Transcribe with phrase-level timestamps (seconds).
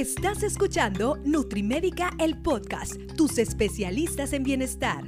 [0.00, 5.04] Estás escuchando Nutrimédica, el podcast, tus especialistas en bienestar.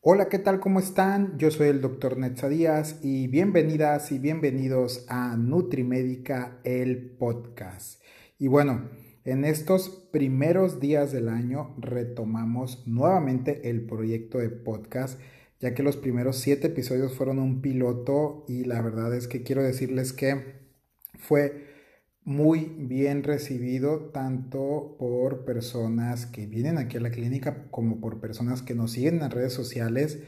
[0.00, 0.58] Hola, ¿qué tal?
[0.58, 1.38] ¿Cómo están?
[1.38, 8.02] Yo soy el doctor Netza Díaz y bienvenidas y bienvenidos a Nutrimédica, el podcast.
[8.40, 8.90] Y bueno,
[9.22, 15.20] en estos primeros días del año retomamos nuevamente el proyecto de podcast,
[15.60, 19.62] ya que los primeros siete episodios fueron un piloto y la verdad es que quiero
[19.62, 20.60] decirles que
[21.18, 21.68] fue
[22.24, 28.62] muy bien recibido tanto por personas que vienen aquí a la clínica como por personas
[28.62, 30.20] que nos siguen en las redes sociales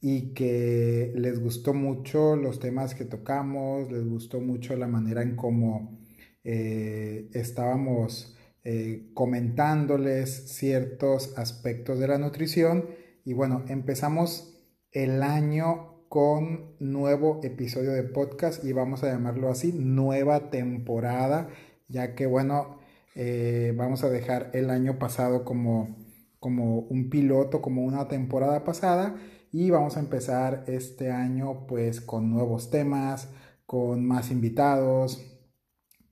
[0.00, 5.34] y que les gustó mucho los temas que tocamos, les gustó mucho la manera en
[5.34, 5.98] cómo
[6.44, 12.86] eh, estábamos eh, comentándoles ciertos aspectos de la nutrición.
[13.24, 14.53] Y bueno, empezamos
[14.94, 21.48] el año con nuevo episodio de podcast y vamos a llamarlo así, nueva temporada,
[21.88, 22.78] ya que bueno,
[23.16, 25.96] eh, vamos a dejar el año pasado como,
[26.38, 29.16] como un piloto, como una temporada pasada
[29.50, 33.28] y vamos a empezar este año pues con nuevos temas,
[33.66, 35.26] con más invitados,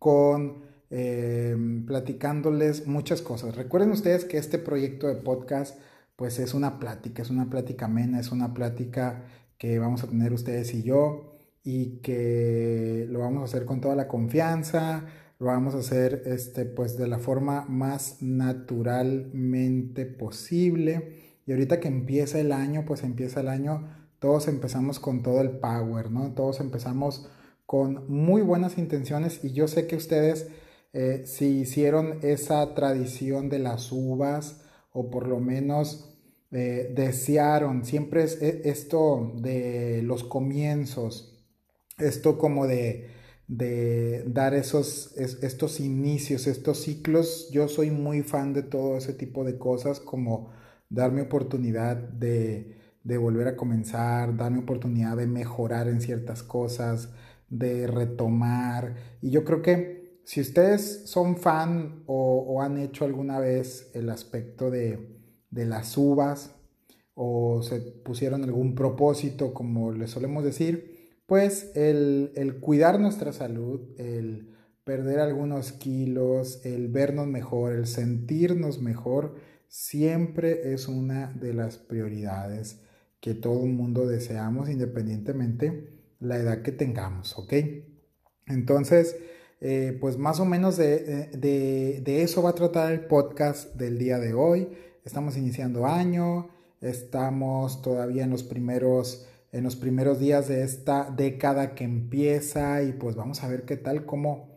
[0.00, 3.54] con eh, platicándoles muchas cosas.
[3.54, 5.78] Recuerden ustedes que este proyecto de podcast
[6.16, 9.24] pues es una plática, es una plática amena, es una plática
[9.58, 13.94] que vamos a tener ustedes y yo y que lo vamos a hacer con toda
[13.94, 15.06] la confianza,
[15.38, 21.20] lo vamos a hacer este pues de la forma más naturalmente posible.
[21.46, 23.88] Y ahorita que empieza el año, pues empieza el año,
[24.18, 26.32] todos empezamos con todo el power, ¿no?
[26.32, 27.28] Todos empezamos
[27.66, 30.48] con muy buenas intenciones y yo sé que ustedes
[30.92, 34.61] eh, si hicieron esa tradición de las uvas
[34.92, 36.16] o por lo menos
[36.50, 41.42] eh, desearon, siempre es e, esto de los comienzos,
[41.98, 43.08] esto como de,
[43.48, 49.44] de dar esos, estos inicios, estos ciclos, yo soy muy fan de todo ese tipo
[49.44, 50.50] de cosas como
[50.90, 57.10] darme oportunidad de, de volver a comenzar, darme oportunidad de mejorar en ciertas cosas,
[57.48, 58.96] de retomar.
[59.20, 64.70] Y yo creo que si ustedes son fan o, han hecho alguna vez el aspecto
[64.70, 65.08] de,
[65.50, 66.54] las uvas
[67.14, 73.80] o se pusieron algún propósito, como le solemos decir, pues el, el cuidar nuestra salud,
[73.98, 79.34] el perder algunos kilos, el vernos mejor, el sentirnos mejor,
[79.68, 82.80] siempre es una de las prioridades
[83.20, 87.54] que todo el mundo deseamos independientemente la edad que tengamos, ¿ok?
[88.46, 89.16] Entonces,
[89.64, 94.18] eh, pues más o menos de, de, eso va a tratar el podcast del día
[94.18, 94.68] de hoy.
[95.04, 96.48] Estamos iniciando año,
[96.80, 102.92] estamos todavía en los primeros, en los primeros días de esta década que empieza y
[102.92, 104.48] pues vamos a ver qué tal, cómo,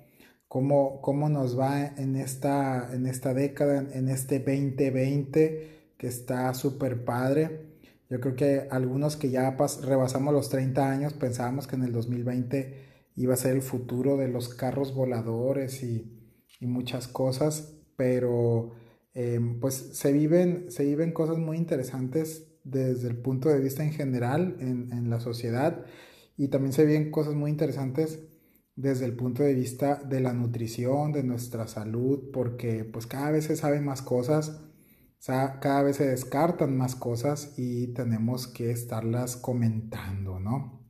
[0.48, 7.06] cómo, cómo nos va en esta, en esta década, en este 2020 que está súper
[7.06, 7.76] padre.
[8.10, 12.85] Yo creo que algunos que ya rebasamos los 30 años pensábamos que en el 2020
[13.16, 16.12] iba a ser el futuro de los carros voladores y,
[16.62, 18.72] muchas cosas, pero
[19.14, 23.92] em, pues se viven, se viven cosas muy interesantes desde el punto de vista en
[23.92, 25.86] general en, en la sociedad
[26.38, 28.20] y también se viven cosas muy interesantes
[28.76, 33.46] desde el punto de vista de la nutrición, de nuestra salud, porque pues cada vez
[33.46, 34.60] se saben más cosas
[35.26, 40.86] cada vez se descartan más cosas y tenemos que estarlas comentando, ¿no?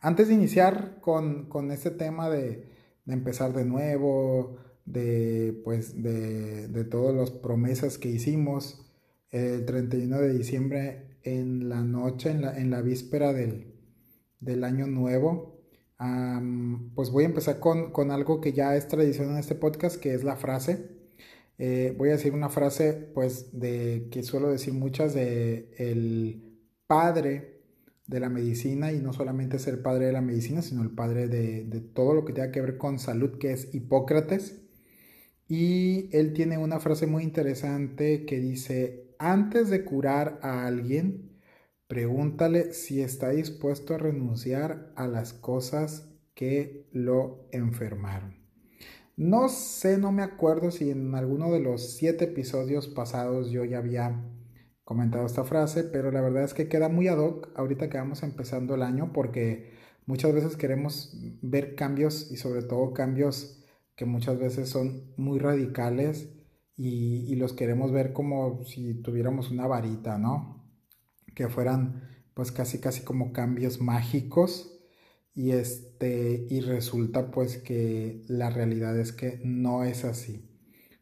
[0.00, 2.68] Antes de iniciar con, este tema de,
[3.06, 8.84] empezar de nuevo, de, pues, de, de todas las promesas que hicimos
[9.30, 13.74] el 31 de diciembre en la noche, en la, en la víspera del,
[14.40, 15.58] del año nuevo,
[16.94, 20.14] pues voy a empezar con, con algo que ya es tradición en este podcast, que
[20.14, 20.96] es la frase.
[21.58, 26.56] Eh, voy a decir una frase, pues, de que suelo decir muchas de el
[26.86, 27.57] padre
[28.08, 31.80] de la medicina y no solamente ser padre de la medicina, sino el padre de,
[31.94, 34.62] todo lo que tenga que ver con salud, que es Hipócrates.
[35.46, 41.38] Y él tiene una frase muy interesante que dice, antes de curar a alguien,
[41.86, 48.36] pregúntale si está dispuesto a renunciar a las cosas que lo enfermaron.
[49.16, 53.78] No sé, no me acuerdo si en alguno de los siete episodios pasados yo ya
[53.78, 54.22] había
[54.88, 58.22] comentado esta frase, pero la verdad es que queda muy ad hoc ahorita que vamos
[58.22, 59.74] empezando el año porque
[60.06, 63.62] muchas veces queremos ver cambios y sobre todo cambios
[63.96, 66.30] que muchas veces son muy radicales
[66.74, 70.64] y, los queremos ver como si tuviéramos una varita, ¿no?
[71.34, 74.80] Que fueran pues casi casi como cambios mágicos
[75.34, 80.47] y este y resulta pues que la realidad es que no es así.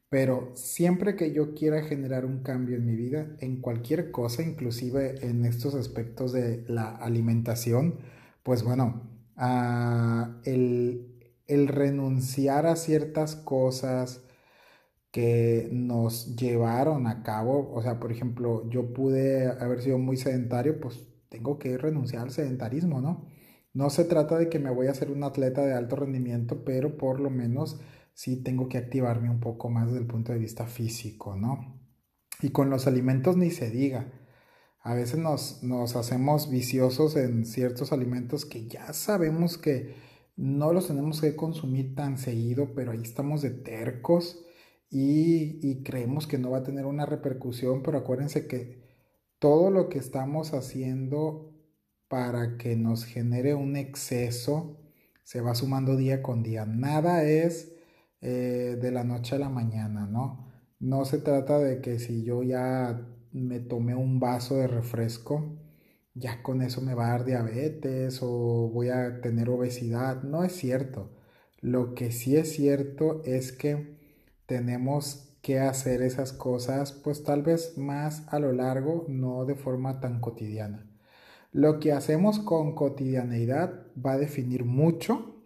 [0.08, 5.26] Pero siempre que yo quiera generar un cambio en mi vida, en cualquier cosa, inclusive
[5.26, 7.98] en estos aspectos de la alimentación,
[8.42, 9.02] pues bueno,
[9.36, 11.12] ah, el,
[11.48, 14.22] el renunciar a ciertas cosas
[15.10, 20.78] que nos llevaron a cabo, o sea, por ejemplo, yo pude haber sido muy sedentario,
[20.80, 23.26] pues tengo que renunciar al sedentarismo, ¿no?
[23.72, 26.96] No se trata de que me voy a hacer un atleta de alto rendimiento, pero
[26.98, 27.80] por lo menos
[28.16, 31.78] sí tengo que activarme un poco más desde el punto de vista físico, ¿no?
[32.40, 34.10] Y con los alimentos ni se diga.
[34.80, 39.94] A veces nos, nos hacemos viciosos en ciertos alimentos que ya sabemos que
[40.34, 44.46] no los tenemos que consumir tan seguido, pero ahí estamos de tercos
[44.88, 48.82] y, y creemos que no va a tener una repercusión, pero acuérdense que
[49.38, 51.52] todo lo que estamos haciendo
[52.08, 54.80] para que nos genere un exceso
[55.22, 56.64] se va sumando día con día.
[56.64, 57.75] Nada es
[58.20, 60.52] eh, de la noche a la mañana, ¿no?
[60.78, 65.56] No se trata de que si yo ya me tomé un vaso de refresco,
[66.14, 70.22] ya con eso me va a dar diabetes o voy a tener obesidad.
[70.22, 71.10] No es cierto.
[71.60, 73.98] Lo que sí es cierto es que
[74.46, 80.00] tenemos que hacer esas cosas pues tal vez más a lo largo, no de forma
[80.00, 80.90] tan cotidiana.
[81.52, 85.36] Lo que hacemos con cotidianeidad va a definir mucho,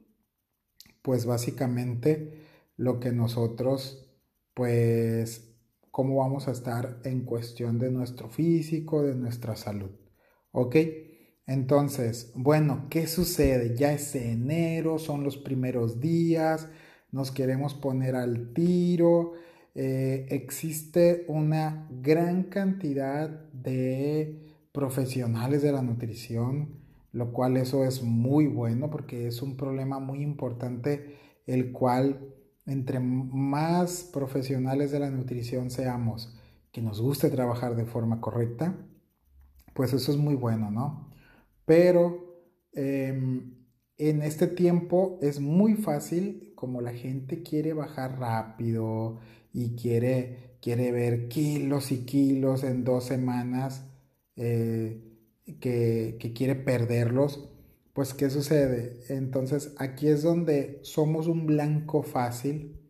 [1.03, 2.40] pues básicamente
[2.81, 4.11] lo que nosotros,
[4.55, 5.55] pues,
[5.91, 9.91] cómo vamos a estar en cuestión de nuestro físico, de nuestra salud.
[10.51, 10.77] ¿Ok?
[11.47, 13.77] Entonces, bueno, ¿qué sucede?
[13.77, 16.71] Ya es enero, son los primeros días,
[17.13, 19.35] nos queremos poner al tiro.
[19.75, 24.41] Eh, existe una gran cantidad de
[24.73, 26.81] profesionales de la nutrición,
[27.13, 33.01] lo cual eso es muy bueno porque es un problema muy importante el cual entre
[33.01, 36.35] más profesionales de la nutrición seamos,
[36.73, 38.77] que nos guste trabajar de forma correcta,
[39.75, 41.11] pues eso es muy bueno, ¿no?
[41.65, 42.43] Pero
[42.73, 43.55] em,
[43.99, 49.21] en este tiempo es muy fácil, como la gente quiere bajar rápido
[49.53, 53.85] y quiere, quiere ver kilos y kilos en dos semanas,
[54.37, 55.03] eh,
[55.61, 57.50] que, que quiere perderlos,
[58.01, 58.99] pues ¿qué sucede?
[59.11, 62.81] Entonces aquí es donde somos un blanco fácil,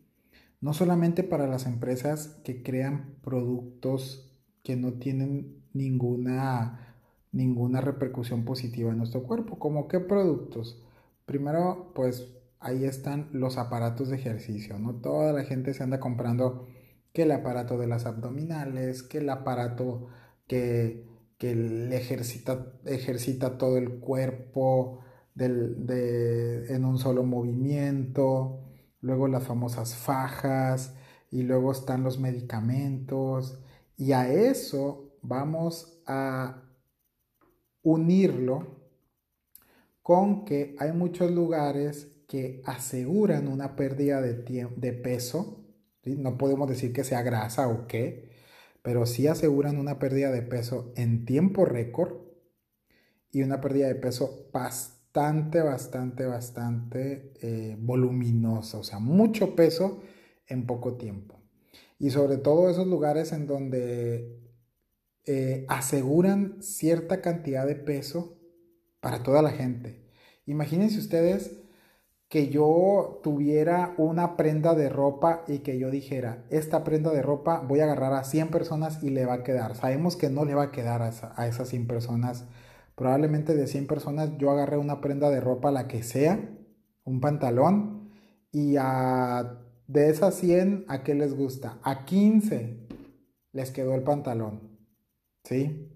[0.61, 4.31] no solamente para las empresas que crean productos
[4.63, 6.95] que no tienen ninguna,
[7.33, 10.81] ninguna repercusión positiva en nuestro cuerpo, como qué productos.
[11.25, 12.29] Primero, pues
[12.61, 14.93] ahí están los aparatos de ejercicio, ¿no?
[14.93, 16.69] Toda la gente se anda comprando
[17.11, 20.07] que el aparato de las abdominales, que el aparato
[20.47, 21.05] que
[21.41, 24.99] que ejercita, ejercita todo el cuerpo
[25.35, 28.59] en un solo movimiento,
[28.99, 30.93] luego las famosas fajas
[31.31, 33.59] y luego están los medicamentos.
[33.97, 36.61] Y a eso vamos a
[37.81, 38.79] unirlo
[40.03, 45.65] con que hay muchos lugares que aseguran una pérdida de, de peso,
[46.05, 48.30] no podemos decir que sea grasa o qué,
[48.81, 52.13] pero sí aseguran una pérdida de peso en tiempo récord
[53.31, 60.01] y una pérdida de peso bastante, bastante, bastante eh, voluminosa, o sea, mucho peso
[60.47, 61.39] en poco tiempo.
[61.99, 64.39] Y sobre todo esos lugares en donde
[65.25, 68.39] eh, aseguran cierta cantidad de peso
[68.99, 70.01] para toda la gente.
[70.45, 71.60] Imagínense ustedes
[72.31, 77.59] que yo tuviera una prenda de ropa y que yo dijera, esta prenda de ropa
[77.59, 79.75] voy a agarrar a 100 personas y le va a quedar.
[79.75, 82.45] Sabemos que no le va a quedar a, esas 100 personas.
[82.95, 86.39] Probablemente de 100 personas yo agarré una prenda de ropa, la que sea,
[87.03, 88.09] un pantalón,
[88.53, 91.79] y a, de esas 100, ¿a qué les gusta?
[91.83, 92.87] A 15
[93.51, 94.79] les quedó el pantalón.
[95.43, 95.91] ¿Sí?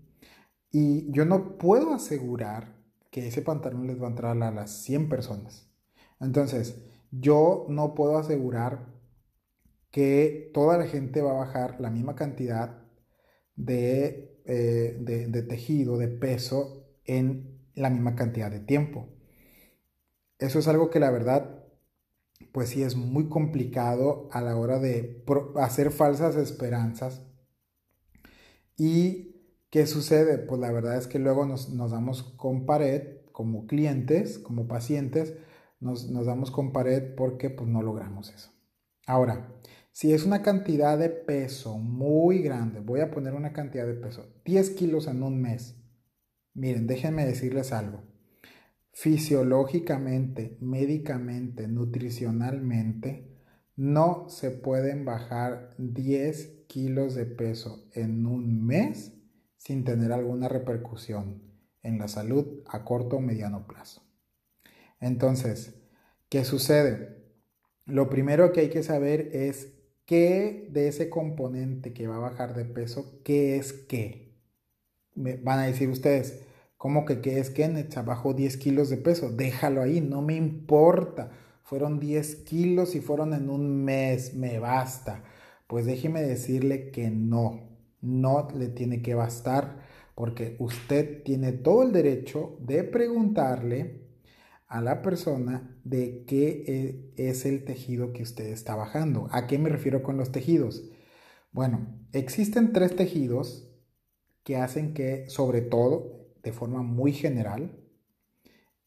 [0.69, 2.75] Y yo no puedo asegurar
[3.09, 5.64] que ese pantalón les va a entrar a las 100 personas.
[6.19, 6.81] Entonces,
[7.11, 8.93] yo no puedo asegurar
[9.91, 12.83] que toda la gente va a bajar la misma cantidad
[13.55, 19.07] de, eh, tejido, de peso en la misma cantidad de tiempo.
[20.37, 21.63] Eso es algo que la verdad,
[22.51, 25.23] pues sí es muy complicado a la hora de
[25.55, 27.25] hacer falsas esperanzas.
[28.77, 29.35] ¿Y
[29.69, 30.37] qué sucede?
[30.37, 35.35] Pues la verdad es que luego nos, nos damos con pared como clientes, como pacientes,
[35.85, 38.51] nos, damos con pared porque pues no logramos eso.
[39.05, 39.53] Ahora,
[39.91, 44.25] si es una cantidad de peso muy grande, voy a poner una cantidad de peso,
[44.45, 45.77] 10 kilos en un mes.
[46.53, 48.03] Miren, déjenme decirles algo.
[48.91, 53.35] fisiológicamente, médicamente, nutricionalmente,
[53.75, 59.13] no se pueden bajar 10 kilos de peso en un mes
[59.57, 61.43] sin tener alguna repercusión
[61.83, 64.04] en la salud a corto o mediano plazo.
[64.99, 65.75] Entonces,
[66.29, 67.23] ¿qué sucede?
[67.85, 69.73] Lo primero que hay que saber es
[70.05, 74.39] qué de ese componente que va a bajar de peso, qué es qué.
[75.13, 76.45] Me van a decir ustedes,
[76.85, 77.95] ¿Cómo que qué es Kenneth?
[78.05, 79.31] Bajó 10 kilos de peso.
[79.31, 81.31] Déjalo ahí, no me importa.
[81.63, 85.23] Fueron 10 kilos y fueron en un mes, me basta.
[85.65, 87.59] Pues déjeme decirle que no,
[88.01, 89.79] no le tiene que bastar
[90.13, 94.04] porque usted tiene todo el derecho de preguntarle
[94.67, 99.27] a la persona de qué e, es el tejido que usted está bajando.
[99.31, 100.83] ¿A qué me refiero con los tejidos?
[101.51, 103.71] Bueno, existen tres tejidos
[104.43, 107.79] que hacen que, sobre todo, de forma muy general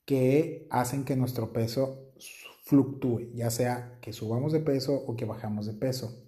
[0.05, 2.15] que hacen que nuestro peso
[2.65, 6.25] fluctúe, ya sea que subamos de peso o que bajamos de peso.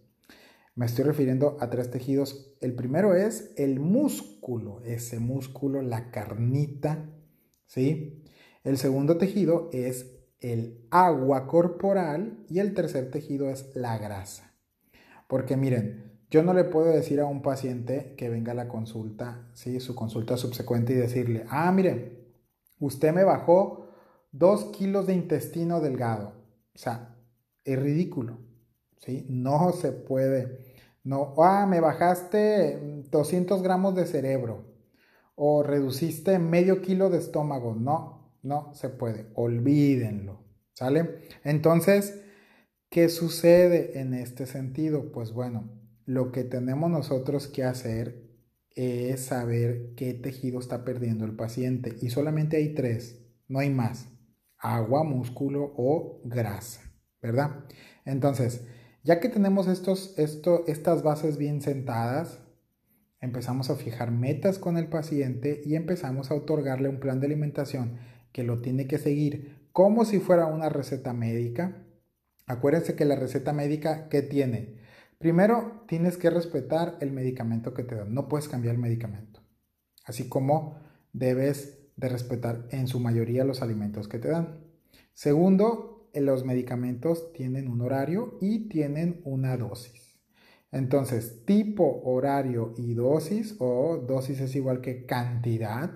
[0.75, 2.55] Me estoy refiriendo a tres tejidos.
[2.61, 7.11] El primero es el músculo, ese músculo, la carnita,
[7.67, 8.20] ¿sí?
[8.63, 14.55] El segundo tejido es el agua corporal y el tercer tejido es la grasa.
[15.29, 19.49] Porque miren, yo no le puedo decir a un paciente que venga a la consulta,
[19.55, 19.81] ¿sí?
[19.81, 22.35] su consulta subsecuente y decirle, ah, mire,
[22.79, 23.89] usted me bajó
[24.31, 26.35] dos kilos de intestino delgado.
[26.75, 27.17] O sea,
[27.65, 28.39] es ridículo.
[28.99, 29.27] ¿sí?
[29.29, 30.75] No se puede.
[31.03, 34.67] No, ah, me bajaste 200 gramos de cerebro
[35.35, 37.75] o reduciste medio kilo de estómago.
[37.75, 39.31] No, no se puede.
[39.35, 40.45] Olvídenlo.
[40.73, 41.27] ¿Sale?
[41.45, 42.23] Entonces,
[42.89, 45.13] ¿qué sucede en este sentido?
[45.13, 45.71] Pues bueno,
[46.07, 48.31] lo que tenemos nosotros que hacer
[48.75, 51.97] es saber qué tejido está perdiendo el paciente.
[52.01, 54.09] Y solamente hay tres, no hay más.
[54.59, 56.83] Agua, músculo o grasa,
[57.21, 57.65] ¿verdad?
[58.05, 58.67] Entonces,
[59.03, 62.41] ya que tenemos estos, esto, estas bases bien sentadas,
[63.21, 67.99] empezamos a fijar metas con el paciente y empezamos a otorgarle un plan de alimentación
[68.33, 71.87] que lo tiene que seguir como si fuera una receta médica.
[72.47, 74.79] Acuérdense que la receta médica, ¿qué tiene?
[75.19, 78.15] Primero, tienes que respetar el medicamento que te dan.
[78.15, 79.41] No puedes cambiar el medicamento.
[80.05, 80.79] Así como
[81.13, 84.61] debes de respetar en su mayoría los alimentos que te dan.
[85.13, 90.19] Segundo, eh, los medicamentos tienen un horario y tienen una dosis.
[90.73, 95.91] Entonces, tipo, horario y dosis, o dosis es igual que cantidad,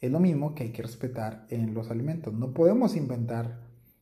[0.00, 2.32] es lo mismo que hay que respetar en los alimentos.
[2.34, 3.60] No podemos inventar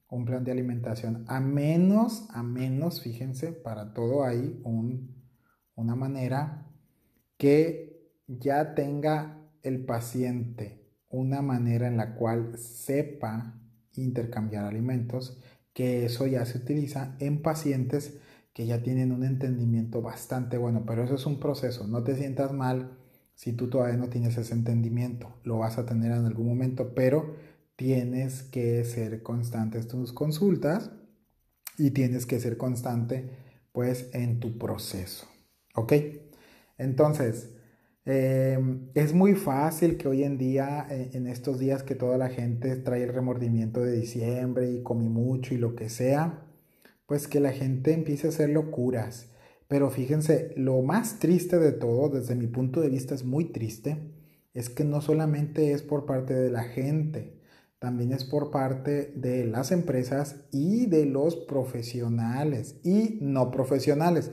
[0.09, 4.61] un plan de alimentación, a menos, a menos, fíjense, para todo hay
[5.75, 6.71] una manera
[7.37, 13.55] que ya tenga el paciente una manera en la cual sepa
[13.95, 15.41] intercambiar alimentos,
[15.73, 18.19] que eso ya se utiliza en pacientes
[18.53, 22.53] que ya tienen un entendimiento bastante bueno, pero eso es un proceso, no te sientas
[22.53, 22.99] mal
[23.37, 27.37] si tú todavía no tienes ese entendimiento, lo vas a tener en algún momento, pero
[27.77, 30.91] tienes que ser constante en tus consultas
[31.77, 33.29] y tienes que ser constante
[33.73, 35.29] pues en tu proceso.
[35.75, 35.93] ¿Ok?
[36.79, 37.51] Entonces,
[38.07, 42.31] em, es muy fácil que hoy en día, eh, en estos días que toda la
[42.31, 46.43] gente trae el remordimiento de diciembre y comí mucho y lo que sea,
[47.07, 49.29] pues que la gente empiece a hacer locuras.
[49.69, 53.99] Pero fíjense, lo más triste de todo, desde mi punto de vista es muy triste,
[54.55, 57.37] es que no solamente es por parte de la gente,
[57.79, 64.31] también es por parte de las empresas y de los profesionales y no profesionales.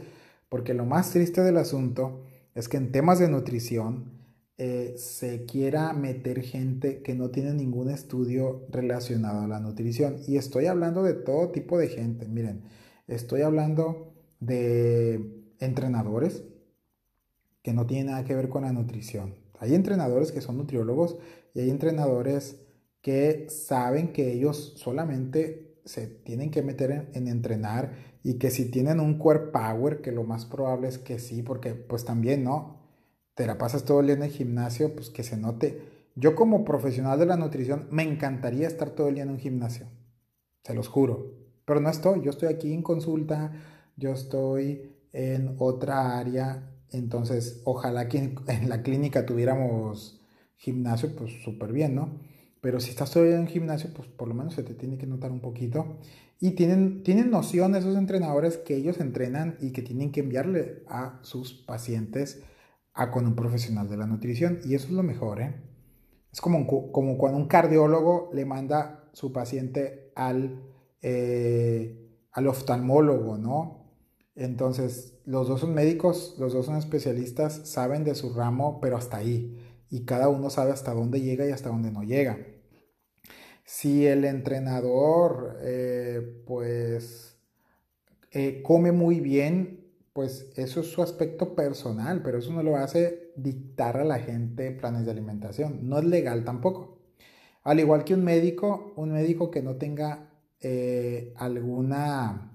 [0.50, 2.24] Porque lo más triste del asunto
[2.56, 4.14] es que en temas de nutrición
[4.58, 10.18] eh, se quiera meter gente que no tiene ningún estudio relacionado a la nutrición.
[10.28, 12.28] Y estoy hablando de todo tipo de gente.
[12.28, 12.62] Miren,
[13.08, 14.13] estoy hablando
[14.46, 16.44] de entrenadores
[17.62, 19.36] que no tienen nada que ver con la nutrición.
[19.60, 21.18] Hay entrenadores que son nutriólogos
[21.54, 22.60] y hay entrenadores
[23.02, 29.00] que saben que ellos solamente se tienen que meter en, entrenar y que si tienen
[29.00, 32.82] un core power, que lo más probable es que sí, porque pues también, ¿no?
[33.36, 35.82] Te la pasas todo el día en el gimnasio, pues que se note.
[36.16, 39.88] Yo como profesional de la nutrición me encantaría estar todo el día en un gimnasio,
[40.64, 41.34] se los juro,
[41.66, 43.52] pero no estoy, yo estoy aquí en consulta,
[43.96, 50.22] yo estoy en otra área, entonces ojalá que en, la clínica tuviéramos
[50.56, 52.20] gimnasio, pues súper bien, ¿no?
[52.62, 55.32] Pero si estás todavía en gimnasio, pues por lo menos se te tiene que notar
[55.32, 55.98] un poquito.
[56.40, 61.20] Y tienen, tienen noción esos entrenadores que ellos entrenan y que tienen que enviarle a
[61.24, 62.42] sus pacientes
[62.94, 64.60] a con un profesional de la nutrición.
[64.64, 65.56] Y eso es lo mejor, ¿eh?
[66.32, 70.64] Es como, como cuando un cardiólogo le manda su paciente al,
[71.02, 73.83] eh, al oftalmólogo, ¿no?
[74.36, 79.18] Entonces, los dos son médicos, los dos son especialistas, saben de su ramo, pero hasta
[79.18, 79.60] ahí.
[79.90, 82.38] Y cada uno sabe hasta dónde llega y hasta dónde no llega.
[83.66, 87.38] Si el entrenador, eh, pues,
[88.32, 93.32] eh, come muy bien, pues eso es su aspecto personal, pero eso no lo hace
[93.36, 95.88] dictar a la gente planes de alimentación.
[95.90, 97.00] No es legal tampoco.
[97.64, 102.53] Al igual que un médico, un médico que no tenga eh, alguna,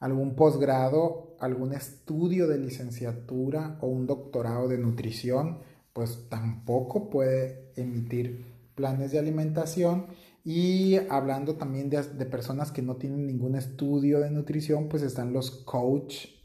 [0.00, 5.58] algún posgrado, algún estudio de licenciatura o un doctorado de nutrición,
[5.92, 10.06] pues tampoco puede emitir planes de alimentación.
[10.42, 15.50] Y hablando también de, personas que no tienen ningún estudio de nutrición, pues están los
[15.50, 16.40] coach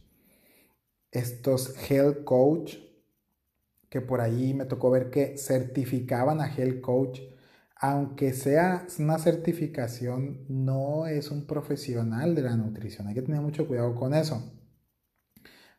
[1.15, 2.75] estos Health Coach,
[3.89, 7.21] que por ahí me tocó ver que certificaban a Health Coach,
[7.75, 13.07] aunque sea una certificación, no es un profesional de la nutrición.
[13.07, 14.41] Hay que tener mucho cuidado con eso.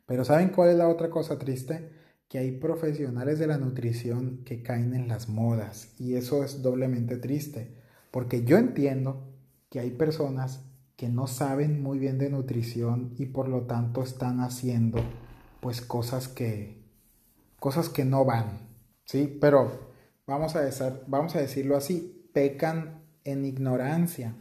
[0.05, 1.91] Pero ¿saben cuál es la otra cosa triste?
[2.29, 7.17] Que hay profesionales de la nutrición que caen en las modas y eso es doblemente
[7.17, 7.75] triste,
[8.11, 9.33] porque yo entiendo
[9.69, 14.39] que hay personas que no saben muy bien de nutrición y por lo tanto están
[14.39, 14.99] haciendo
[15.61, 16.83] pues cosas que,
[17.59, 18.59] cosas que no van,
[19.05, 19.37] ¿sí?
[19.39, 19.86] Pero
[20.27, 20.69] vamos a,
[21.07, 24.35] vamos a decirlo así, pecan en ignorancia.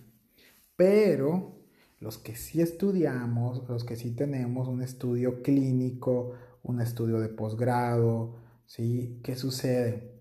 [0.76, 1.56] Pero
[2.00, 8.36] los que sí estudiamos, los que sí tenemos un estudio clínico, un estudio de posgrado,
[8.66, 9.20] ¿sí?
[9.22, 10.12] ¿Qué sucede?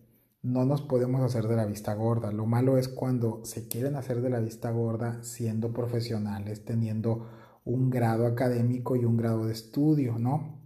[0.42, 2.32] No nos podemos hacer de la vista gorda.
[2.32, 7.28] Lo malo es cuando se quieren hacer de la vista gorda siendo profesionales, teniendo
[7.66, 10.62] un grado académico y un grado de estudio, ¿no?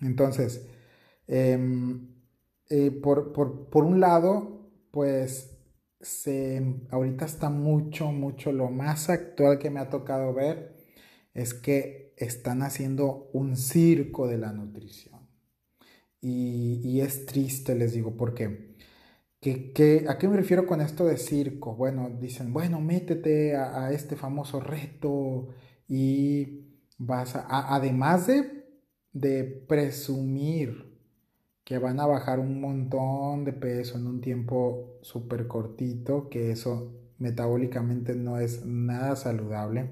[0.00, 0.66] Entonces,
[1.26, 2.17] em,
[2.70, 5.58] eh, por, un lado, pues
[6.00, 10.76] se, ahorita está mucho, mucho, lo más actual que me ha tocado ver
[11.34, 15.28] es que están haciendo un circo de la nutrición.
[16.20, 18.76] Y, es triste, les digo, porque
[19.40, 21.76] ¿qué, ¿a qué me refiero con esto de circo?
[21.76, 25.48] Bueno, dicen, bueno, métete a, este famoso reto
[25.86, 28.58] y vas a además de
[29.12, 30.87] de presumir
[31.68, 36.94] que van a bajar un montón de peso en un tiempo súper cortito, que eso
[37.18, 39.90] metabólicamente no es nada saludable.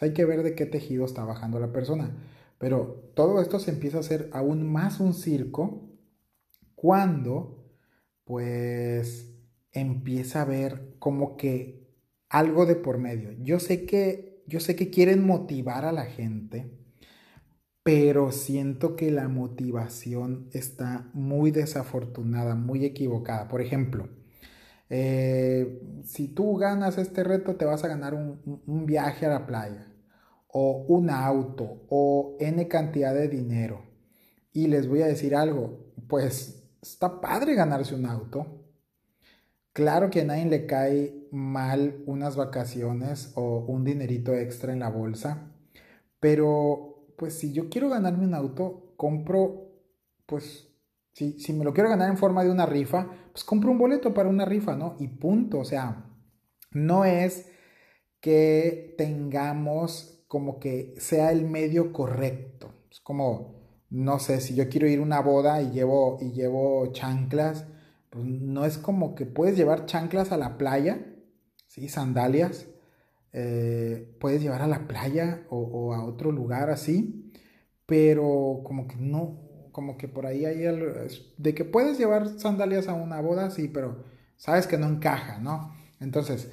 [0.00, 2.10] hay que ver de qué tejido está bajando la persona.
[2.58, 5.88] Pero todo esto se empieza a hacer aún más un circo
[6.74, 7.64] cuando
[8.24, 9.36] pues
[9.70, 11.86] empieza a ver como que
[12.28, 13.30] algo de por medio.
[13.40, 16.72] Yo sé que yo sé que quieren motivar a la gente,
[17.84, 23.46] pero siento que la motivación está muy desafortunada, muy equivocada.
[23.46, 24.08] Por ejemplo,
[24.88, 29.86] eh, si tú ganas este reto, te vas a ganar un, viaje a la playa,
[30.48, 33.82] o un auto, o N cantidad de dinero.
[34.52, 38.46] Y les voy a decir algo, pues está padre ganarse un auto.
[39.74, 44.88] Claro que a nadie le cae mal unas vacaciones o un dinerito extra en la
[44.88, 45.50] bolsa,
[46.20, 49.72] pero pues si yo quiero ganarme un auto, compro,
[50.26, 50.68] pues,
[51.12, 54.14] si, si me lo quiero ganar en forma de una rifa, pues compro un boleto
[54.14, 54.96] para una rifa, ¿no?
[54.98, 56.06] Y punto, o sea,
[56.72, 57.48] no es
[58.20, 62.72] que tengamos como que sea el medio correcto.
[62.90, 63.54] Es como,
[63.90, 67.66] no sé, si yo quiero ir a una boda y llevo, y llevo chanclas,
[68.10, 71.04] pues no es como que puedes llevar chanclas a la playa,
[71.68, 71.88] ¿sí?
[71.88, 72.66] Sandalias,
[73.36, 77.32] eh, puedes llevar a la playa o, a otro lugar así,
[77.84, 79.40] pero como que no,
[79.72, 80.64] como que por ahí hay
[81.36, 84.04] de que puedes llevar sandalias a una boda, sí, pero
[84.36, 85.74] sabes que no encaja, ¿no?
[85.98, 86.52] Entonces,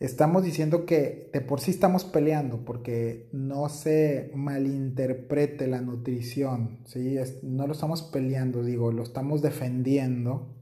[0.00, 7.16] estamos diciendo que de por sí estamos peleando porque no se malinterprete la nutrición, ¿sí?
[7.42, 10.58] no lo estamos peleando, digo, lo estamos defendiendo.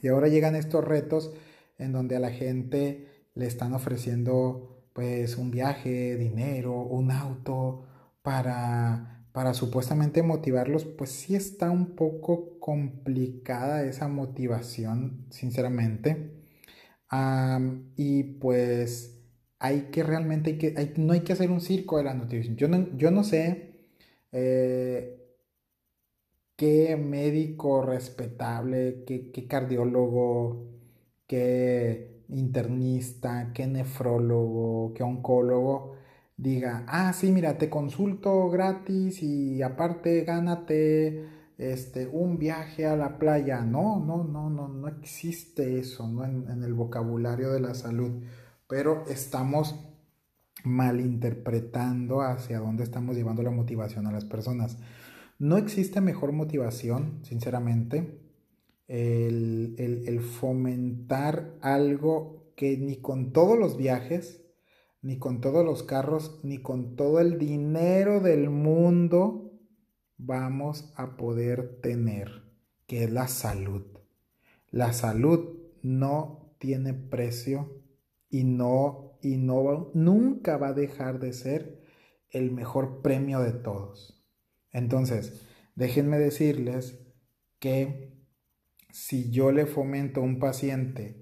[0.00, 1.34] Y ahora llegan estos retos
[1.76, 7.84] en donde a la gente le están ofreciendo pues un viaje, dinero, un auto
[8.22, 16.32] para, para supuestamente motivarlos, pues sí está un poco complicada esa motivación, sinceramente.
[17.96, 19.20] y pues
[19.58, 22.56] hay que realmente, hay que, no hay que hacer un circo de la nutrición.
[22.56, 23.88] Yo no, yo no sé
[24.32, 25.20] eh,
[26.56, 30.68] qué médico respetable, qué, qué cardiólogo,
[31.26, 35.94] qué internista, que nefrólogo, que oncólogo
[36.36, 43.18] diga, ah, sí, mira, te consulto gratis y aparte gánate este, un viaje a la
[43.18, 43.60] playa.
[43.62, 48.22] No, no, no, no, no existe eso en, en el vocabulario de la salud.
[48.66, 49.78] Pero estamos
[50.64, 54.78] malinterpretando hacia dónde estamos llevando la motivación a las personas.
[55.38, 58.23] No existe mejor motivación, sinceramente,
[58.88, 64.44] el, el, fomentar algo que ni con todos los viajes,
[65.00, 69.52] ni con todos los carros, ni con todo el dinero del mundo
[70.16, 72.42] vamos a poder tener,
[72.86, 73.84] que es la salud.
[74.70, 77.82] La salud no tiene precio
[78.30, 81.82] y no, y no nunca va a dejar de ser
[82.30, 84.24] el mejor premio de todos.
[84.72, 86.98] Entonces, déjenme decirles
[87.60, 88.13] que
[88.94, 91.16] si yo le fomento a un paciente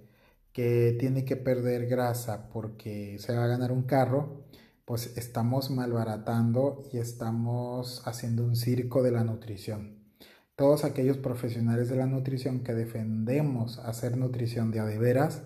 [0.52, 4.44] que tiene que perder grasa porque se va a ganar un carro,
[4.84, 10.04] pues estamos malbaratando y estamos haciendo un circo de la nutrición.
[10.54, 15.42] Todos aquellos profesionales de la nutrición que defendemos hacer nutrición de a de veras,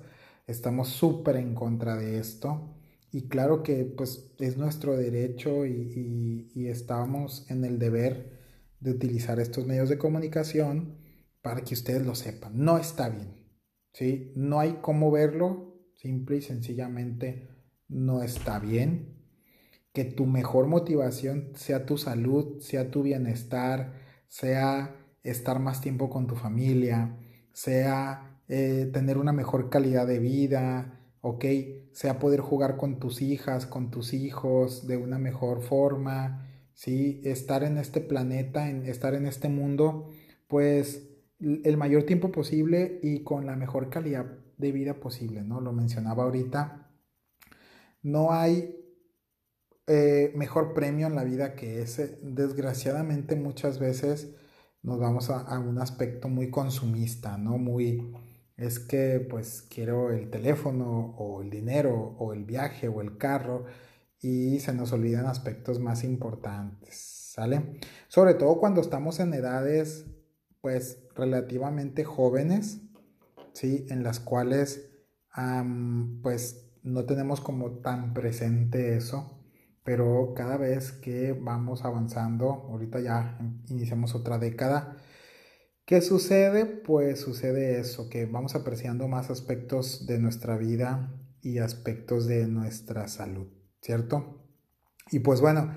[0.49, 2.75] estamos súper en contra de esto
[3.13, 8.33] y claro que pues es nuestro derecho y, y, estamos en el deber
[8.81, 11.06] de utilizar estos medios de comunicación
[11.47, 12.55] para que ustedes lo sepan.
[12.57, 13.37] No está bien,
[13.93, 14.33] ¿sí?
[14.35, 17.49] No hay cómo verlo, simple y sencillamente
[17.87, 19.23] no está bien.
[19.93, 23.93] Que tu mejor motivación sea tu salud, sea tu bienestar,
[24.27, 27.17] sea estar más tiempo con tu familia,
[27.53, 31.45] sea eh, tener una mejor calidad de vida, ¿ok?
[31.93, 37.21] Sea poder jugar con tus hijas, con tus hijos de una mejor forma, ¿sí?
[37.25, 40.11] Estar en este planeta, en, estar en este mundo,
[40.49, 45.61] pues el mayor tiempo posible y con la mejor calidad de vida posible, ¿no?
[45.61, 46.91] Lo mencionaba ahorita.
[48.03, 48.75] No hay
[49.87, 52.19] eh, mejor premio en la vida que ese.
[52.23, 54.35] Desgraciadamente muchas veces
[54.83, 57.59] nos vamos a, un aspecto muy consumista, ¿no?
[57.59, 58.15] Muy
[58.57, 63.67] es que pues quiero el teléfono o el dinero o el viaje o el carro
[64.21, 66.97] y se nos olvidan aspectos más importantes,
[67.35, 67.79] ¿sale?
[68.09, 70.07] Sobre todo cuando estamos en edades
[70.67, 72.81] pues relativamente jóvenes,
[73.53, 73.87] ¿sí?
[73.89, 74.91] En las cuales
[76.25, 79.45] pues no tenemos como tan presente eso,
[79.85, 84.97] pero cada vez que vamos avanzando, ahorita ya iniciamos otra década,
[85.85, 86.67] ¿Qué sucede?
[86.67, 93.07] Pues sucede eso, que vamos apreciando más aspectos de nuestra vida y aspectos de nuestra
[93.07, 93.47] salud,
[93.81, 94.45] ¿cierto?
[95.13, 95.77] Y pues bueno,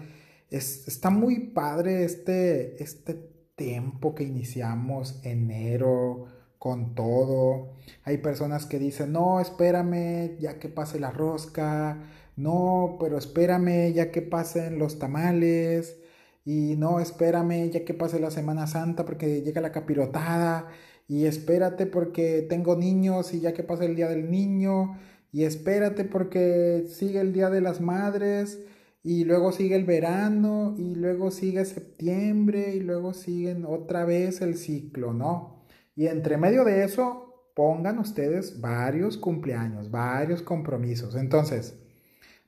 [0.50, 3.29] está muy padre este, este
[3.60, 6.26] tiempo que iniciamos enero
[6.58, 7.76] con todo.
[8.06, 12.02] Hay personas que dicen, no, espérame ya que pase la rosca,
[12.38, 16.00] no, pero espérame ya que pasen los tamales,
[16.46, 20.68] y no, espérame ya que pase la Semana Santa porque llega la capirotada.
[21.08, 24.98] Y espérate porque tengo niños y ya que pase el Día del Niño.
[25.32, 28.60] Y espérate porque sigue el Día de las Madres
[29.04, 34.56] y luego sigue el verano y luego sigue septiembre y luego siguen otra vez el
[34.56, 35.66] ciclo, ¿no?
[35.96, 41.16] Y entre medio de eso pongan ustedes varios cumpleaños, varios compromisos.
[41.16, 41.76] Entonces,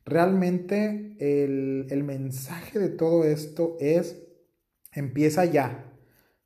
[0.06, 4.22] Realmente el, mensaje de todo esto es,
[4.92, 5.94] empieza ya,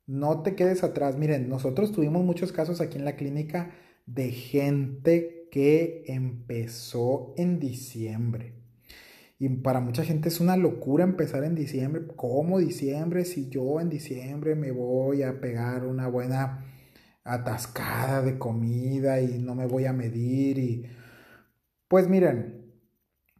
[0.06, 1.16] no te quedes atrás.
[1.16, 3.70] Miren, nosotros tuvimos muchos casos aquí en la clínica
[4.04, 8.54] de gente que empezó en diciembre.
[9.38, 12.06] Y para mucha gente es una locura empezar en diciembre.
[12.16, 13.24] ¿Cómo diciembre?
[13.24, 16.64] Si yo en diciembre me voy a pegar una buena
[17.24, 20.86] atascada de comida y no me voy a medir y
[21.88, 22.72] pues miren,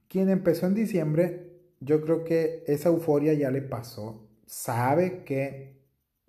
[0.08, 1.46] quien empezó en diciembre,
[1.80, 4.28] yo creo que esa euforia ya le pasó.
[4.46, 5.76] Sabe que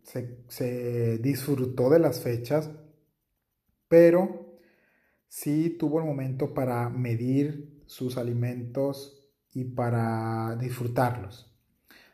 [0.03, 2.71] se, disfrutó de las fechas,
[3.88, 4.60] pero
[5.27, 9.16] sí tuvo el momento para medir sus alimentos
[9.58, 11.52] y para disfrutarlos.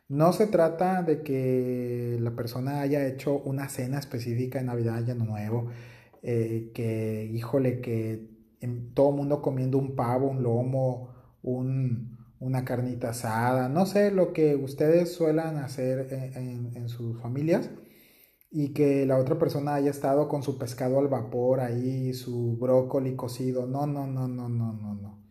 [0.08, 5.15] No se trata de que la persona haya hecho una cena específica en Navidad Año
[5.15, 5.67] Nuevo,
[6.21, 8.29] eh, que híjole, que
[8.93, 11.10] todo el mundo comiendo un pavo, un lomo,
[11.41, 17.69] una carnita asada, no sé, lo que ustedes suelan hacer en, sus familias
[18.51, 23.17] y que la otra persona haya estado con su pescado al vapor ahí, su brócoli
[23.17, 23.67] cocido.
[23.67, 25.22] No, no, no, no, no, no, no.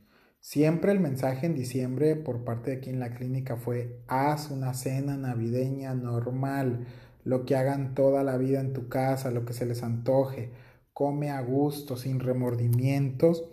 [0.43, 4.75] Siempre el mensaje en diciembre por parte de aquí en la clínica fue haz una
[4.75, 6.89] cena navideña normal,
[7.23, 10.51] lo que hagan toda la vida en tu casa, lo que se les antoje,
[10.93, 13.49] come a gusto, sin remordimientos,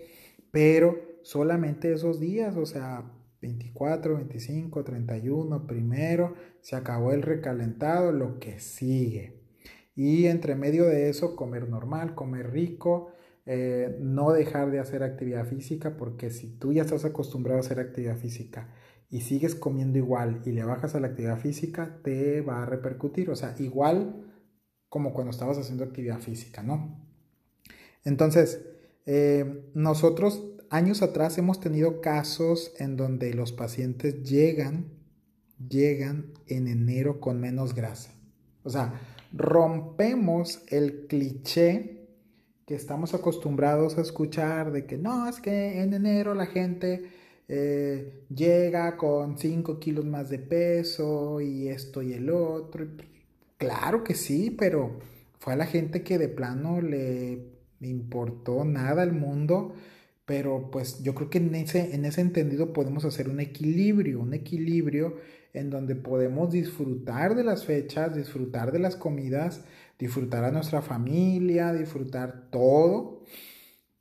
[0.49, 3.03] pero solamente esos días, o sea,
[3.39, 9.39] 24, 25, 31, primero, se acabó el recalentado, lo que sigue.
[9.95, 13.11] Y entre medio de eso, comer normal, comer rico,
[13.51, 17.79] eh, no dejar de hacer actividad física, porque si tú ya estás acostumbrado a hacer
[17.79, 18.69] actividad física
[19.09, 23.31] y sigues comiendo igual y le bajas a la actividad física, te va a repercutir.
[23.31, 24.31] O sea, igual
[24.87, 27.03] como cuando estabas haciendo actividad física, ¿no?
[28.03, 28.63] Entonces,
[29.07, 34.93] eh, nosotros años atrás hemos tenido casos en donde los pacientes llegan,
[35.57, 38.13] llegan en enero con menos grasa.
[38.61, 38.93] O sea,
[39.33, 41.98] rompemos el cliché
[42.69, 47.09] que estamos acostumbrados a escuchar de que no, es que en enero la gente
[47.47, 52.85] eh, llega con 5 kilos más de peso y esto y el otro.
[53.57, 54.99] Claro que sí, pero
[55.39, 57.39] fue a la gente que de plano le
[57.81, 59.73] importó nada al mundo,
[60.25, 64.35] pero pues yo creo que en ese, en ese entendido podemos hacer un equilibrio, un
[64.35, 65.15] equilibrio
[65.53, 69.63] en donde podemos disfrutar de las fechas, disfrutar de las comidas,
[69.97, 73.23] disfrutar a nuestra familia, disfrutar todo,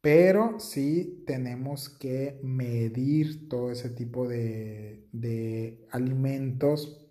[0.00, 7.04] pero sí tenemos que medir todo ese tipo de, de alimentos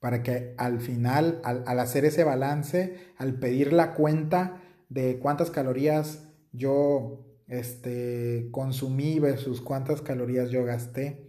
[0.00, 5.50] para que al final, al, al, hacer ese balance, al pedir la cuenta de cuántas
[5.50, 11.23] calorías yo este, consumí versus cuántas calorías yo gasté,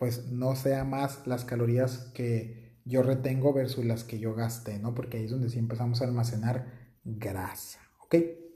[0.00, 4.94] pues no sea más las calorías que yo retengo versus las que yo gasté, ¿no?
[4.94, 6.72] Porque ahí es donde sí empezamos a almacenar
[7.04, 8.14] grasa, ¿ok?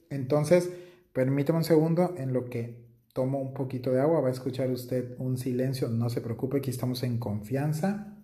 [0.08, 0.70] Entonces,
[1.12, 5.16] permítame un segundo en lo que tomo un poquito de agua, va a escuchar usted
[5.18, 8.16] un silencio, no se preocupe, aquí estamos en confianza.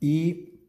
[0.00, 0.66] Y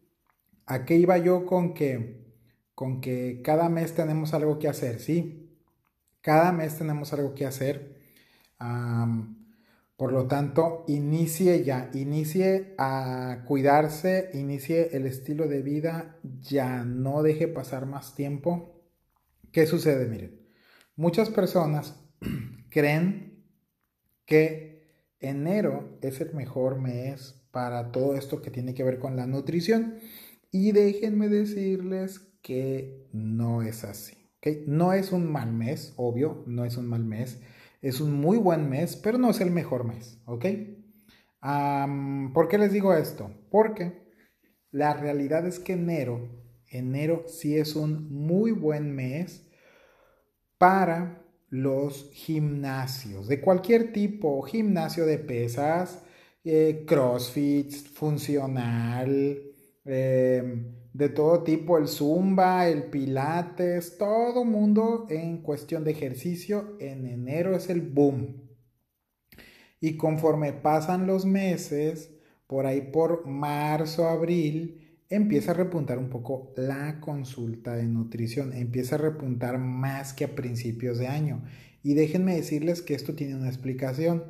[0.67, 2.35] a qué iba yo con que,
[2.75, 5.57] con que cada mes tenemos algo que hacer, ¿sí?
[6.21, 7.95] Cada mes tenemos algo que hacer.
[9.97, 17.23] Por lo tanto, inicie ya, inicie a cuidarse, inicie el estilo de vida, ya no
[17.23, 18.83] deje pasar más tiempo.
[19.53, 20.07] ¿Qué sucede?
[20.07, 20.41] Miren,
[20.97, 21.95] muchas personas
[22.69, 23.45] creen
[24.25, 24.75] que
[25.19, 29.95] enero es el mejor mes para todo esto que tiene que ver con la nutrición.
[30.51, 34.25] Y déjenme decirles que no es así.
[34.67, 37.39] No es un mal mes, obvio, no es un mal mes.
[37.85, 40.19] Es un muy buen mes, pero no es el mejor mes.
[40.25, 40.45] ¿Ok?
[42.33, 43.29] ¿Por qué les digo esto?
[43.51, 44.09] Porque
[44.71, 46.27] la realidad es que enero,
[46.67, 49.47] enero sí es un muy buen mes
[50.57, 56.01] para los gimnasios de cualquier tipo, gimnasio de pesas,
[56.43, 59.43] eh, crossfit, funcional,
[59.85, 67.05] em, de todo tipo, el zumba, el pilates, todo mundo en cuestión de ejercicio, en
[67.05, 68.49] enero es el boom.
[69.81, 72.11] Y conforme pasan los meses,
[72.47, 78.95] por ahí por marzo, abril, empieza a repuntar un poco la consulta de nutrición, empieza
[78.95, 81.43] a repuntar más que a principios de año.
[81.83, 84.23] Y déjenme decirles que esto tiene una explicación.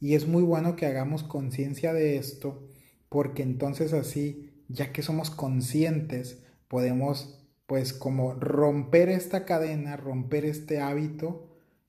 [0.00, 2.68] Y es muy bueno que hagamos conciencia de esto,
[3.08, 10.80] porque entonces así, ya que somos conscientes, podemos pues como romper esta cadena, romper este
[10.80, 11.48] hábito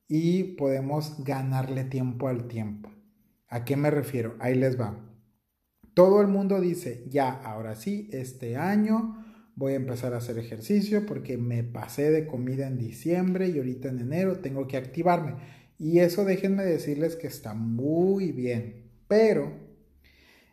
[0.09, 2.89] y podemos ganarle tiempo al tiempo.
[3.47, 4.35] ¿A qué me refiero?
[4.39, 4.99] Ahí les va.
[5.93, 11.05] Todo el mundo dice, ya, ahora sí, este año voy a empezar a hacer ejercicio
[11.05, 15.35] porque me pasé de comida en diciembre y ahorita en enero tengo que activarme.
[15.77, 18.91] Y eso déjenme decirles que está muy bien.
[19.07, 19.68] Pero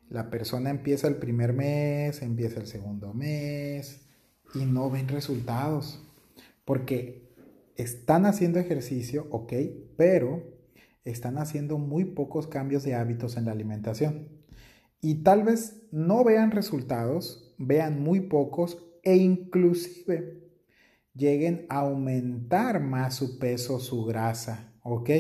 [0.09, 4.07] la persona empieza el primer mes, empieza el segundo mes
[4.55, 6.03] y no ven resultados.
[6.65, 7.33] Porque
[7.77, 9.53] están haciendo ejercicio, ok,
[9.97, 10.43] pero
[11.05, 14.29] están haciendo muy pocos cambios de hábitos en la alimentación.
[15.01, 20.43] Y tal vez no vean resultados, vean muy pocos e inclusive
[21.15, 24.73] lleguen a aumentar más su peso, su grasa.
[24.87, 25.11] ¿ok?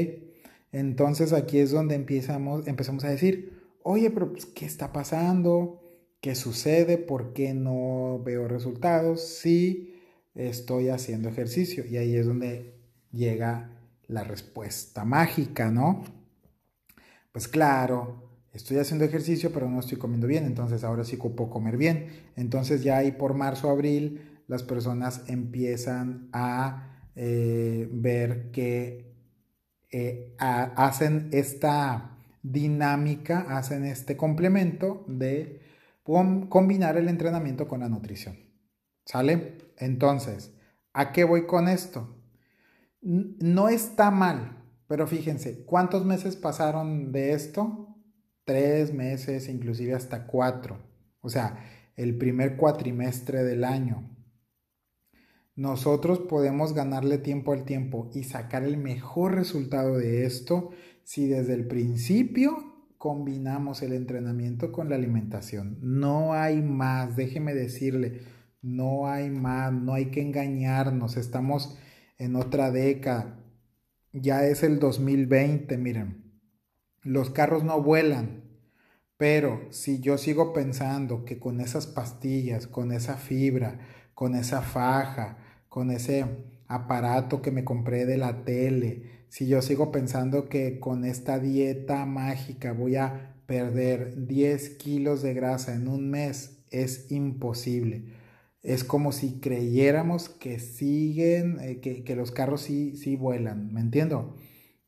[0.72, 3.56] Entonces aquí es donde empezamos, empezamos a decir,
[3.87, 5.81] oye, pero pues, ¿qué está pasando?
[6.20, 6.99] ¿Qué sucede?
[6.99, 9.20] ¿Por qué no veo resultados?
[9.22, 9.94] Sí,
[10.35, 11.87] estoy haciendo ejercicio.
[11.87, 12.75] Y ahí es donde
[13.12, 16.03] llega la respuesta mágica, ¿no?
[17.31, 21.77] Pues claro, estoy haciendo ejercicio, pero no estoy comiendo bien, entonces ahora sí puedo comer
[21.77, 22.09] bien.
[22.35, 29.14] Entonces ya ahí por marzo, abril, las personas empiezan a eh, ver que
[29.92, 32.15] eh, hacen esta
[32.52, 35.61] dinámica, hacen este complemento de
[36.02, 38.37] combinar el entrenamiento con la nutrición.
[39.04, 39.59] ¿Sale?
[39.78, 40.52] Entonces,
[40.92, 42.16] ¿a qué voy con esto?
[43.00, 47.96] No está mal, pero fíjense, ¿cuántos meses pasaron de esto?
[48.44, 50.78] Tres meses, inclusive hasta cuatro.
[51.20, 51.64] O sea,
[51.96, 54.11] el primer cuatrimestre del año.
[55.56, 60.70] Nosotros podemos ganarle tiempo al tiempo y sacar el mejor resultado de esto
[61.07, 65.79] si desde el principio combinamos el entrenamiento con la alimentación.
[65.81, 68.23] No hay más, déjeme decirle,
[68.61, 71.79] no hay más, no hay que engañarnos, estamos
[72.19, 73.38] en otra década,
[74.12, 76.25] ya es el 2020, miren,
[77.05, 78.42] los carros no vuelan,
[79.16, 83.79] pero si yo sigo pensando que con esas pastillas, con esa fibra,
[84.12, 85.38] con esa faja,
[85.69, 86.27] con ese
[86.66, 92.07] aparato que me compré de la tele, si yo sigo pensando que con esta dieta
[92.07, 98.15] mágica voy a perder 10 kilos de grasa en un mes, es imposible.
[98.62, 104.37] Es como si creyéramos que siguen, eh, que, los carros sí, sí vuelan, ¿me entiendo?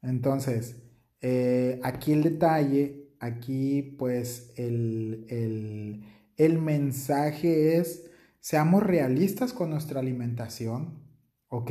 [0.03, 0.83] Entonces,
[1.21, 6.05] eh, aquí el detalle, aquí pues el, el,
[6.37, 11.03] el mensaje es, seamos realistas con nuestra alimentación,
[11.49, 11.71] ¿ok?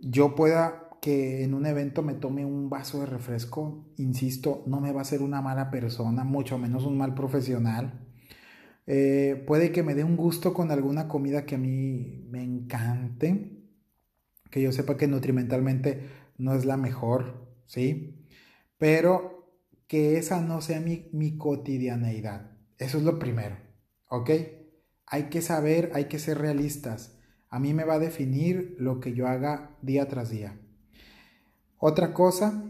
[0.00, 4.92] Yo pueda que en un evento me tome un vaso de refresco, insisto, no me
[4.92, 8.06] va a ser una mala persona, mucho menos un mal profesional.
[8.86, 13.60] Eh, puede que me dé un gusto con alguna comida que a mí me encante,
[14.50, 16.08] que yo sepa que nutrimentalmente
[16.38, 18.26] no es la mejor, ¿sí?
[18.78, 19.54] Pero
[19.86, 22.52] que esa no sea mi, mi cotidianeidad.
[22.78, 23.56] Eso es lo primero,
[24.08, 24.30] ¿ok?
[25.06, 27.18] Hay que saber, hay que ser realistas.
[27.48, 30.58] A mí me va a definir lo que yo haga día tras día.
[31.82, 32.62] Otra cosa,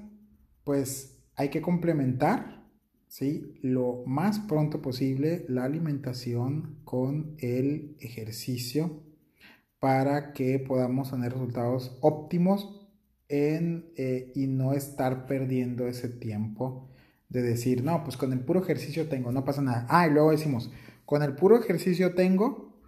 [0.62, 2.64] pues hay que complementar,
[3.08, 3.58] ¿sí?
[3.60, 9.02] Lo más pronto posible la alimentación con el ejercicio
[9.80, 12.88] para que podamos tener resultados óptimos
[13.28, 16.88] en, eh, y no estar perdiendo ese tiempo
[17.28, 19.86] de decir, no, pues con el puro ejercicio tengo, no pasa nada.
[19.88, 20.70] Ah, y luego decimos,
[21.04, 22.78] con el puro ejercicio tengo,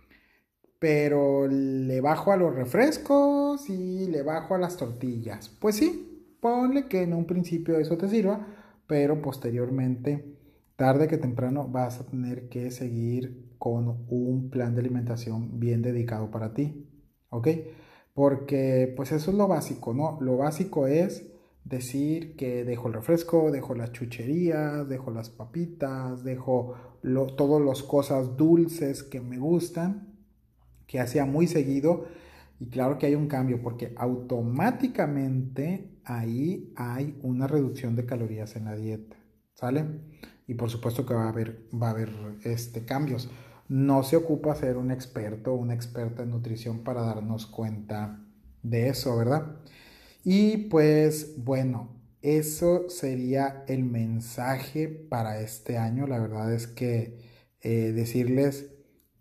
[0.78, 5.48] pero le bajo a los refrescos y le bajo a las tortillas.
[5.48, 6.11] Pues sí,
[6.42, 8.44] Ponle que en un principio eso te sirva,
[8.88, 10.34] pero posteriormente,
[10.74, 16.32] tarde que temprano, vas a tener que seguir con un plan de alimentación bien dedicado
[16.32, 16.84] para ti.
[17.28, 17.46] ¿Ok?
[18.12, 20.18] Porque pues eso es lo básico, ¿no?
[20.20, 21.30] Lo básico es
[21.62, 26.74] decir que dejo el refresco, dejo las chucherías, dejo las papitas, dejo
[27.36, 30.16] todas las cosas dulces que me gustan,
[30.88, 32.06] que hacía muy seguido.
[32.58, 38.66] Y claro que hay un cambio porque automáticamente ahí hay una reducción de calorías en
[38.66, 39.16] la dieta,
[39.54, 39.84] ¿sale?
[40.46, 42.10] Y por supuesto que va a haber, va a haber
[42.44, 43.30] este, cambios.
[43.68, 48.20] No se ocupa ser un experto o una experta en nutrición para darnos cuenta
[48.62, 49.56] de eso, ¿verdad?
[50.24, 51.90] Y pues bueno,
[52.22, 56.06] eso sería el mensaje para este año.
[56.06, 57.18] La verdad es que
[57.60, 58.70] eh, decirles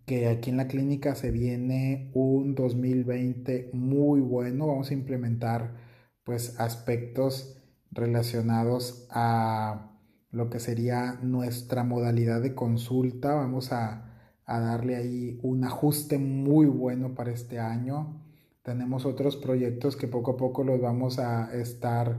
[0.05, 4.67] que aquí en la clínica se viene un 2020 muy bueno.
[4.67, 5.90] Vamos a implementar
[6.23, 7.57] pues aspectos
[7.91, 9.91] relacionados a
[10.31, 13.35] lo que sería nuestra modalidad de consulta.
[13.35, 14.07] Vamos a,
[14.47, 18.21] darle ahí un ajuste muy bueno para este año.
[18.63, 22.17] Tenemos otros proyectos que poco a poco los vamos a estar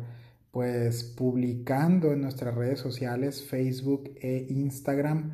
[0.51, 5.31] pues publicando en nuestras redes sociales, Facebook e Instagram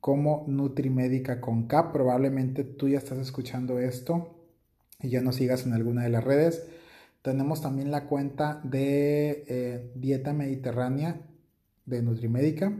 [0.00, 1.92] como Nutrimédica con K.
[1.92, 4.34] Probablemente tú ya estás escuchando esto
[5.00, 6.66] y ya nos sigas en alguna de las redes.
[7.22, 11.20] Tenemos también la cuenta de eh, Dieta Mediterránea
[11.86, 12.76] de Nutrimédica,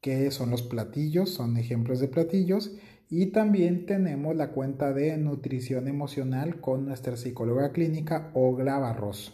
[0.00, 2.72] que son los platillos, son ejemplos de platillos.
[3.08, 9.32] Y también tenemos la cuenta de Nutrición Emocional con nuestra psicóloga clínica Ogla Barroso.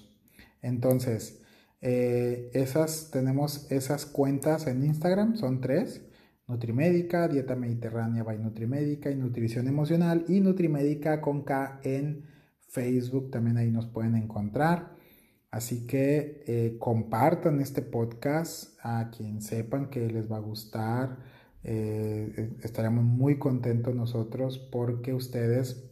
[0.61, 1.40] Entonces,
[1.81, 6.02] eh, esas, tenemos esas cuentas en Instagram, son tres.
[6.48, 12.24] Nutrimédica, Dieta Mediterránea by Nutrimédica y Nutrición Emocional y Nutrimédica con K en
[12.72, 14.96] Facebook, también ahí nos pueden encontrar.
[15.50, 21.18] Así que eh, compartan este podcast a quien sepan que les va a gustar.
[21.62, 25.90] Eh, estaremos muy contentos nosotros porque ustedes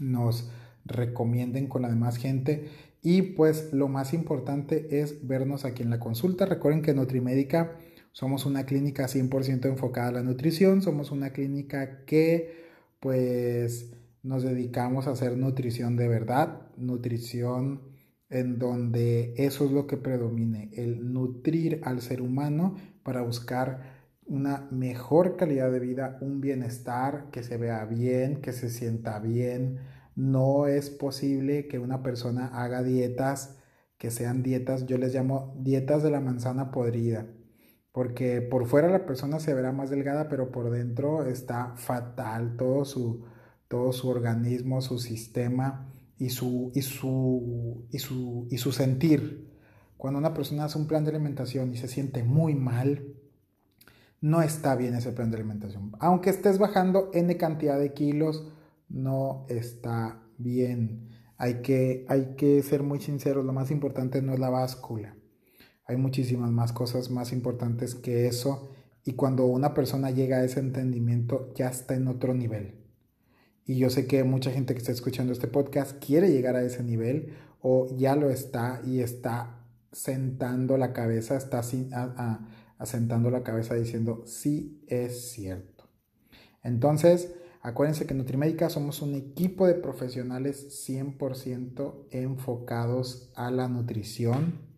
[0.00, 0.50] nos
[0.84, 2.68] recomienden con la demás gente.
[3.02, 6.44] Y pues lo más importante es vernos aquí en la consulta.
[6.46, 7.78] Recuerden que Nutrimédica
[8.10, 10.82] somos una clínica 100% enfocada a la nutrición.
[10.82, 12.60] Somos una clínica que
[12.98, 13.92] pues
[14.22, 17.82] nos dedicamos a hacer nutrición de verdad, nutrición
[18.30, 24.68] en donde eso es lo que predomine, el nutrir al ser humano para buscar una
[24.70, 29.80] mejor calidad de vida, un bienestar, que se vea bien, que se sienta bien.
[30.14, 33.58] No es posible que una persona haga dietas
[33.98, 37.26] que sean dietas, yo les llamo dietas de la manzana podrida,
[37.92, 42.84] porque por fuera la persona se verá más delgada, pero por dentro está fatal todo
[42.84, 43.24] su,
[43.72, 49.50] todo su organismo, su sistema y su, y su, y su, y su sentir.
[49.96, 53.14] Cuando una persona hace un plan de alimentación y se siente muy mal,
[54.20, 55.92] no está bien ese plan de alimentación.
[56.00, 58.46] Aunque estés bajando N cantidad de kilos,
[58.90, 61.08] no está bien.
[61.38, 65.16] Hay que, hay que ser muy sinceros, lo más importante no es la báscula.
[65.86, 68.68] Hay muchísimas más cosas más importantes que eso
[69.02, 72.81] y cuando una persona llega a ese entendimiento ya está en otro nivel.
[73.66, 76.82] Y yo sé que mucha gente que está escuchando este podcast quiere llegar a ese
[76.82, 81.62] nivel o ya lo está y está sentando la cabeza, está
[82.78, 85.88] asentando la cabeza diciendo, sí es cierto.
[86.62, 94.72] Entonces, acuérdense que Nutrimédica somos un equipo de profesionales 100% enfocados a la nutrición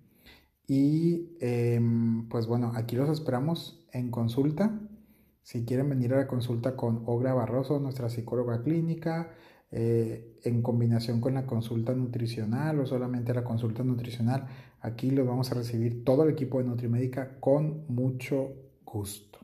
[0.67, 4.79] y em, pues bueno, aquí los esperamos en consulta.
[5.45, 9.31] Si quieren venir a la consulta con Ogra Barroso, nuestra psicóloga clínica,
[9.71, 14.49] eh, en combinación con la consulta nutricional o solamente la consulta nutricional,
[14.81, 19.39] aquí los vamos a recibir todo el equipo de Nutrimédica con mucho gusto.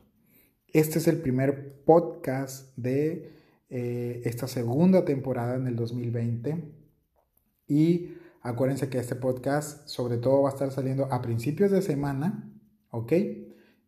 [0.67, 3.31] Este es el primer podcast de
[3.69, 6.73] eh, esta segunda temporada en el 2020
[7.67, 12.51] y Acuérdense que este podcast sobre todo va a estar saliendo a principios de semana,
[12.89, 13.13] ¿ok?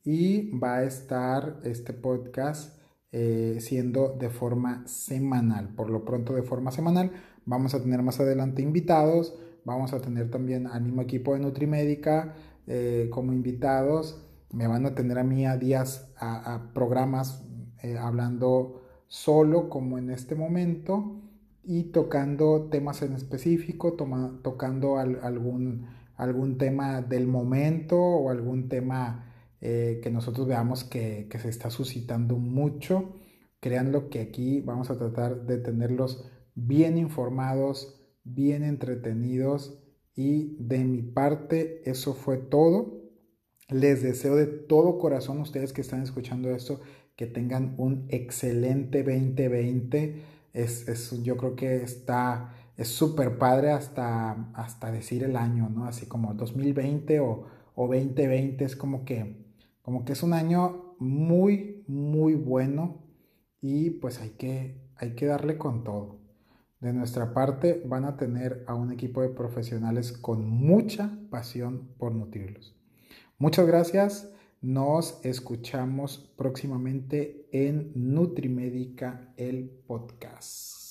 [0.04, 2.78] Y va a estar este podcast
[3.12, 5.70] eh, siendo de forma semanal.
[5.76, 7.12] Por lo pronto de forma semanal.
[7.46, 9.36] Vamos a tener más adelante invitados.
[9.66, 12.34] Vamos a tener también al mismo equipo de Nutrimédica
[12.68, 14.26] eh, como invitados.
[14.52, 17.46] Me van a tener a mí a días a, programas
[17.82, 21.22] eh, hablando solo como en este momento
[21.64, 25.88] y tocando temas en específico, tocando algún,
[26.18, 29.33] algún tema del momento o algún tema
[29.66, 33.16] eh, que nosotros veamos que, que, se está suscitando mucho.
[33.62, 39.80] Créanlo que aquí vamos a tratar de tenerlos bien informados, bien entretenidos
[40.16, 43.02] y de mi parte eso fue todo.
[43.70, 46.82] Les deseo de todo corazón ustedes que están escuchando esto
[47.16, 50.22] que tengan un excelente 2020
[50.54, 55.86] es, yo creo que está, es súper padre hasta, hasta decir el año, ¿no?
[55.86, 57.46] Así como 2020 o,
[57.76, 59.43] o 2020 es como que,
[59.84, 63.04] como que es un año muy, muy bueno
[63.62, 66.20] y pues hay que, hay que darle con todo.
[66.80, 72.14] De nuestra parte van a tener a un equipo de profesionales con mucha pasión por
[72.14, 72.76] nutrirlos.
[73.38, 74.34] Muchas gracias.
[74.62, 80.83] Nos escuchamos próximamente en Nutrimédica, el podcast.